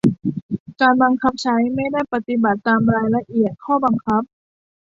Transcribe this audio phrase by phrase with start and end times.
[0.81, 4.23] การบังคับใช้ไม่ได้ปฏิบัติตามรายละเอียดข้อบังคับ